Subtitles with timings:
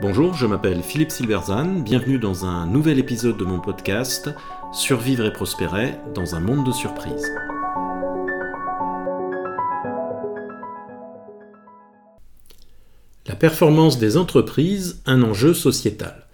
[0.00, 4.28] Bonjour, je m'appelle Philippe Silverzan, bienvenue dans un nouvel épisode de mon podcast
[4.72, 7.32] Survivre et prospérer dans un monde de surprises.
[13.26, 16.26] La performance des entreprises, un enjeu sociétal.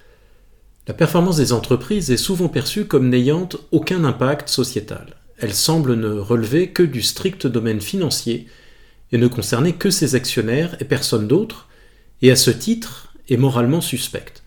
[0.88, 5.14] La performance des entreprises est souvent perçue comme n'ayant aucun impact sociétal.
[5.38, 8.48] Elle semble ne relever que du strict domaine financier
[9.12, 11.68] et ne concerner que ses actionnaires et personne d'autre,
[12.22, 14.42] et à ce titre, est moralement suspecte.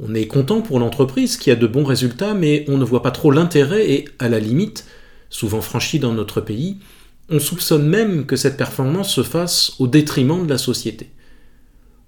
[0.00, 3.10] On est content pour l'entreprise qui a de bons résultats, mais on ne voit pas
[3.10, 4.86] trop l'intérêt et, à la limite,
[5.30, 6.78] souvent franchi dans notre pays,
[7.28, 11.10] on soupçonne même que cette performance se fasse au détriment de la société.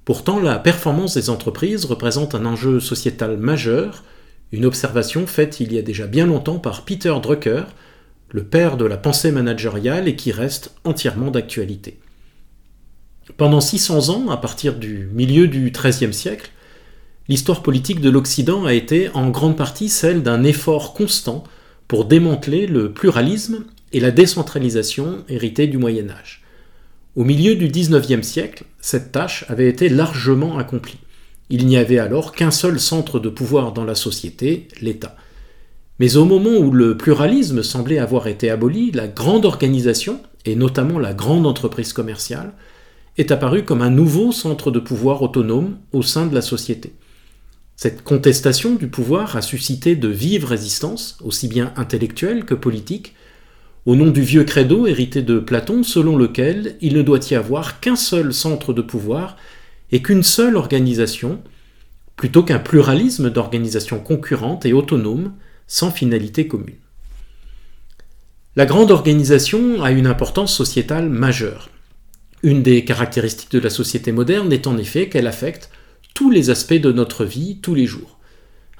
[0.04, 4.04] Pourtant, la performance des entreprises représente un enjeu sociétal majeur,
[4.52, 7.64] une observation faite il y a déjà bien longtemps par Peter Drucker,
[8.34, 12.00] le père de la pensée managériale et qui reste entièrement d'actualité.
[13.36, 16.50] Pendant 600 ans, à partir du milieu du XIIIe siècle,
[17.28, 21.44] l'histoire politique de l'Occident a été en grande partie celle d'un effort constant
[21.86, 26.42] pour démanteler le pluralisme et la décentralisation héritée du Moyen Âge.
[27.14, 30.98] Au milieu du XIXe siècle, cette tâche avait été largement accomplie.
[31.50, 35.14] Il n'y avait alors qu'un seul centre de pouvoir dans la société, l'État.
[36.00, 40.98] Mais au moment où le pluralisme semblait avoir été aboli, la grande organisation, et notamment
[40.98, 42.52] la grande entreprise commerciale,
[43.16, 46.94] est apparu comme un nouveau centre de pouvoir autonome au sein de la société.
[47.76, 53.14] Cette contestation du pouvoir a suscité de vives résistances, aussi bien intellectuelles que politiques,
[53.86, 57.80] au nom du vieux credo hérité de Platon selon lequel il ne doit y avoir
[57.80, 59.36] qu'un seul centre de pouvoir
[59.92, 61.40] et qu'une seule organisation,
[62.16, 65.32] plutôt qu'un pluralisme d'organisations concurrentes et autonomes
[65.66, 66.76] sans finalité commune.
[68.56, 71.70] La grande organisation a une importance sociétale majeure.
[72.42, 75.70] Une des caractéristiques de la société moderne est en effet qu'elle affecte
[76.14, 78.18] tous les aspects de notre vie tous les jours.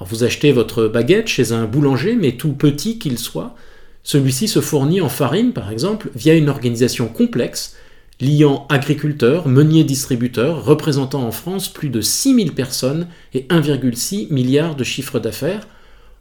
[0.00, 3.56] vous achetez votre baguette chez un boulanger, mais tout petit qu'il soit,
[4.04, 7.74] celui-ci se fournit en farine, par exemple, via une organisation complexe
[8.20, 14.84] liant agriculteurs, meuniers distributeurs, représentant en France plus de 6000 personnes et 1,6 milliard de
[14.84, 15.66] chiffre d'affaires,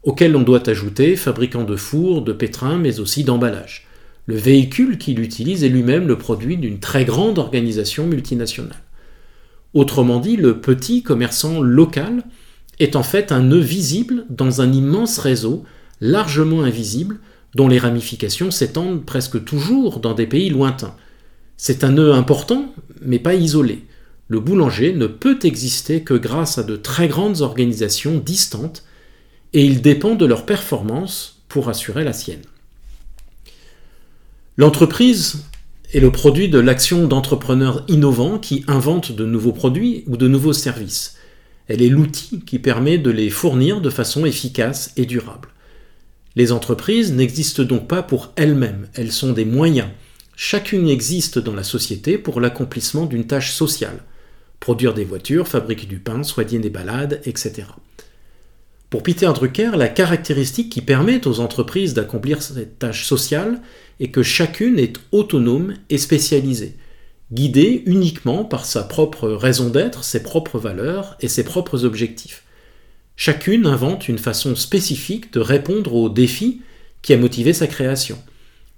[0.03, 3.87] auxquels on doit ajouter fabricants de fours, de pétrins, mais aussi d'emballages.
[4.25, 8.81] Le véhicule qu'il utilise est lui-même le produit d'une très grande organisation multinationale.
[9.73, 12.23] Autrement dit, le petit commerçant local
[12.79, 15.63] est en fait un nœud visible dans un immense réseau,
[15.99, 17.19] largement invisible,
[17.55, 20.95] dont les ramifications s'étendent presque toujours dans des pays lointains.
[21.57, 23.85] C'est un nœud important, mais pas isolé.
[24.27, 28.83] Le boulanger ne peut exister que grâce à de très grandes organisations distantes,
[29.53, 32.41] et il dépend de leur performance pour assurer la sienne.
[34.57, 35.45] L'entreprise
[35.93, 40.53] est le produit de l'action d'entrepreneurs innovants qui inventent de nouveaux produits ou de nouveaux
[40.53, 41.17] services.
[41.67, 45.49] Elle est l'outil qui permet de les fournir de façon efficace et durable.
[46.35, 49.89] Les entreprises n'existent donc pas pour elles-mêmes, elles sont des moyens.
[50.35, 54.03] Chacune existe dans la société pour l'accomplissement d'une tâche sociale.
[54.59, 57.65] Produire des voitures, fabriquer du pain, soigner des balades, etc.
[58.93, 63.59] Pour Peter Drucker, la caractéristique qui permet aux entreprises d'accomplir cette tâche sociale
[63.99, 66.77] est que chacune est autonome et spécialisée,
[67.31, 72.43] guidée uniquement par sa propre raison d'être, ses propres valeurs et ses propres objectifs.
[73.15, 76.61] Chacune invente une façon spécifique de répondre aux défis
[77.01, 78.19] qui a motivé sa création.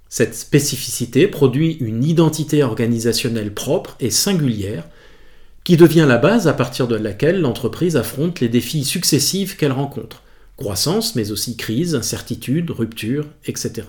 [0.08, 4.88] Cette spécificité produit une identité organisationnelle propre et singulière
[5.66, 10.22] qui devient la base à partir de laquelle l'entreprise affronte les défis successifs qu'elle rencontre,
[10.56, 13.88] croissance, mais aussi crise, incertitude, rupture, etc.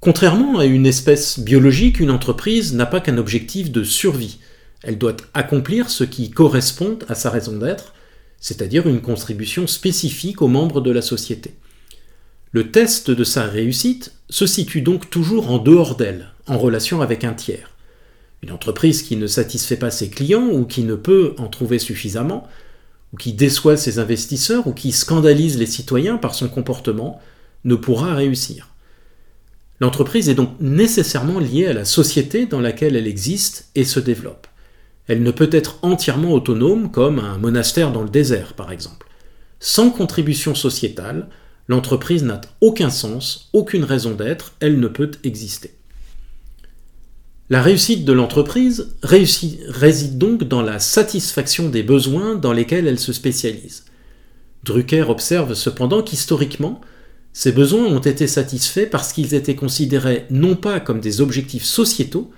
[0.00, 4.38] Contrairement à une espèce biologique, une entreprise n'a pas qu'un objectif de survie.
[4.82, 7.92] Elle doit accomplir ce qui correspond à sa raison d'être,
[8.40, 11.52] c'est-à-dire une contribution spécifique aux membres de la société.
[12.52, 17.22] Le test de sa réussite se situe donc toujours en dehors d'elle, en relation avec
[17.22, 17.71] un tiers.
[18.42, 22.48] Une entreprise qui ne satisfait pas ses clients ou qui ne peut en trouver suffisamment,
[23.12, 27.20] ou qui déçoit ses investisseurs ou qui scandalise les citoyens par son comportement,
[27.64, 28.68] ne pourra réussir.
[29.80, 34.46] L'entreprise est donc nécessairement liée à la société dans laquelle elle existe et se développe.
[35.08, 39.08] Elle ne peut être entièrement autonome comme un monastère dans le désert, par exemple.
[39.58, 41.28] Sans contribution sociétale,
[41.68, 45.74] l'entreprise n'a aucun sens, aucune raison d'être, elle ne peut exister.
[47.50, 53.12] La réussite de l'entreprise réside donc dans la satisfaction des besoins dans lesquels elle se
[53.12, 53.84] spécialise.
[54.64, 56.80] Drucker observe cependant qu'historiquement,
[57.32, 62.30] ces besoins ont été satisfaits parce qu'ils étaient considérés non pas comme des objectifs sociétaux,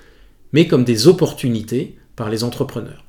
[0.52, 3.04] mais comme des opportunités par les entrepreneurs.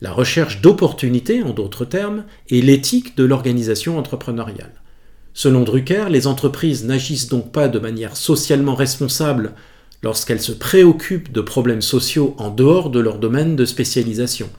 [0.00, 4.82] La recherche d'opportunités, en d'autres termes, est l'éthique de l'organisation entrepreneuriale.
[5.32, 9.54] Selon Drucker, les entreprises n'agissent donc pas de manière socialement responsable
[10.04, 14.50] lorsqu'elles se préoccupent de problèmes sociaux en dehors de leur domaine de spécialisation.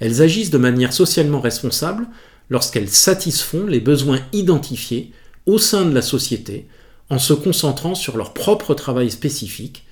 [0.00, 2.06] Elles agissent de manière socialement responsable
[2.48, 5.12] lorsqu'elles satisfont les besoins identifiés
[5.44, 6.66] au sein de la société
[7.10, 9.84] en se concentrant sur leur propre travail spécifique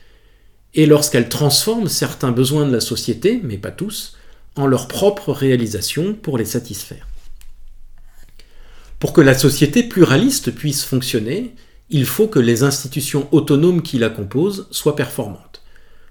[0.73, 4.17] et lorsqu'elles transforment certains besoins de la société, mais pas tous,
[4.57, 7.07] en leur propre réalisation pour les satisfaire.
[8.99, 11.55] Pour que la société pluraliste puisse fonctionner,
[11.91, 15.63] il faut que les institutions autonomes qui la composent soient performantes.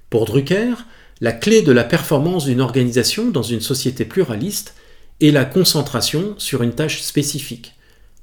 [0.10, 0.76] Pour Drucker,
[1.22, 4.76] la clé de la performance d'une organisation dans une société pluraliste
[5.22, 7.76] est la concentration sur une tâche spécifique.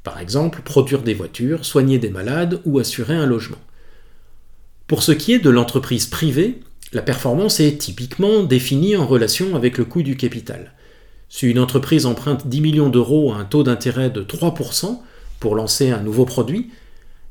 [0.03, 3.59] Par exemple, produire des voitures, soigner des malades ou assurer un logement.
[4.87, 6.61] Pour ce qui est de l'entreprise privée,
[6.93, 10.73] la performance est typiquement définie en relation avec le coût du capital.
[11.29, 14.99] Si une entreprise emprunte 10 millions d'euros à un taux d'intérêt de 3%
[15.39, 16.71] pour lancer un nouveau produit,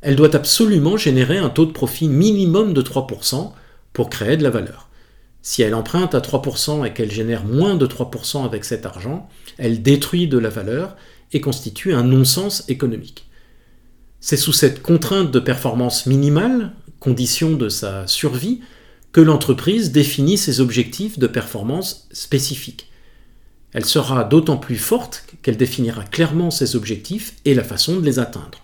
[0.02, 3.52] elle doit absolument générer un taux de profit minimum de 3%
[3.94, 4.90] pour créer de la valeur.
[5.42, 9.82] Si elle emprunte à 3% et qu'elle génère moins de 3% avec cet argent, elle
[9.82, 10.96] détruit de la valeur
[11.32, 13.28] et constitue un non-sens économique.
[14.20, 18.62] C'est sous cette contrainte de performance minimale, condition de sa survie,
[19.12, 22.90] que l'entreprise définit ses objectifs de performance spécifiques.
[23.72, 28.20] Elle sera d'autant plus forte qu'elle définira clairement ses objectifs et la façon de les
[28.20, 28.60] atteindre.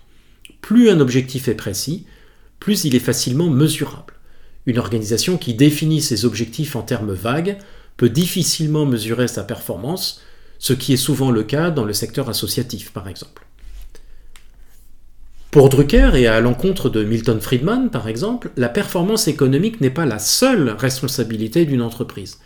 [0.66, 2.06] Plus un objectif est précis,
[2.58, 4.14] plus il est facilement mesurable.
[4.66, 7.58] Une organisation qui définit ses objectifs en termes vagues
[7.96, 10.22] peut difficilement mesurer sa performance,
[10.58, 13.46] ce qui est souvent le cas dans le secteur associatif par exemple.
[15.52, 20.04] Pour Drucker et à l'encontre de Milton Friedman par exemple, la performance économique n'est pas
[20.04, 22.40] la seule responsabilité d'une entreprise,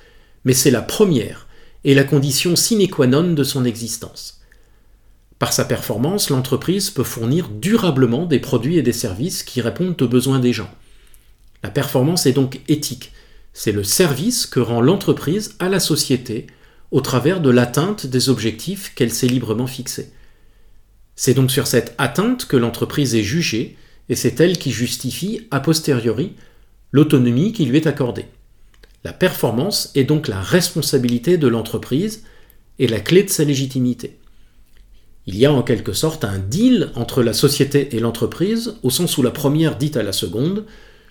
[0.44, 1.48] mais c'est la première
[1.84, 4.39] et la condition sine qua non de son existence.
[5.40, 10.06] Par sa performance, l'entreprise peut fournir durablement des produits et des services qui répondent aux
[10.06, 10.70] besoins des gens.
[11.62, 13.12] La performance est donc éthique.
[13.54, 16.46] C'est le service que rend l'entreprise à la société
[16.90, 20.12] au travers de l'atteinte des objectifs qu'elle s'est librement fixés.
[21.16, 23.78] C'est donc sur cette atteinte que l'entreprise est jugée,
[24.10, 26.34] et c'est elle qui justifie a posteriori
[26.92, 28.26] l'autonomie qui lui est accordée.
[29.04, 32.24] La performance est donc la responsabilité de l'entreprise
[32.78, 34.19] et la clé de sa légitimité.
[35.32, 39.16] Il y a en quelque sorte un deal entre la société et l'entreprise, au sens
[39.16, 40.64] où la première dit à la seconde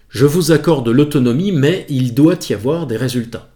[0.10, 3.48] Je vous accorde l'autonomie, mais il doit y avoir des résultats.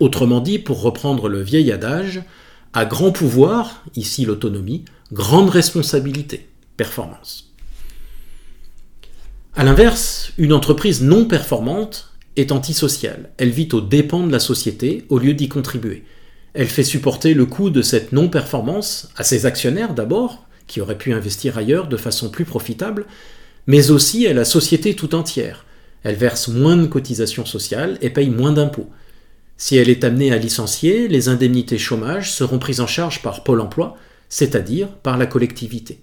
[0.00, 2.24] Autrement dit, pour reprendre le vieil adage,
[2.72, 7.52] à grand pouvoir, ici l'autonomie, grande responsabilité, performance.
[9.54, 13.30] A l'inverse, une entreprise non performante est antisociale.
[13.36, 16.02] Elle vit aux dépens de la société au lieu d'y contribuer.
[16.54, 21.12] Elle fait supporter le coût de cette non-performance à ses actionnaires d'abord, qui auraient pu
[21.12, 23.06] investir ailleurs de façon plus profitable,
[23.66, 25.64] mais aussi à la société tout entière.
[26.02, 28.88] Elle verse moins de cotisations sociales et paye moins d'impôts.
[29.56, 33.60] Si elle est amenée à licencier, les indemnités chômage seront prises en charge par Pôle
[33.60, 33.96] Emploi,
[34.28, 36.00] c'est-à-dire par la collectivité.